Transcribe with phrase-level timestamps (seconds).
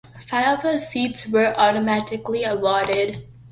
[0.25, 3.23] Five of the seats were automatically awarded.